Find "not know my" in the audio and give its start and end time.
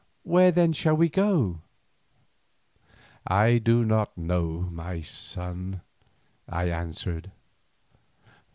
3.85-5.01